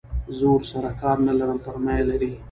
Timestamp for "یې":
1.97-2.03